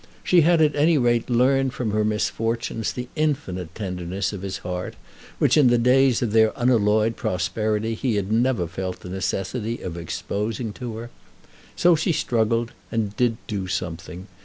[0.23, 4.95] She had at any rate learned from her misfortunes the infinite tenderness of his heart,
[5.37, 9.97] which in the days of their unalloyed prosperity he had never felt the necessity of
[9.97, 11.11] exposing to her.
[11.75, 14.25] So she struggled and did do something.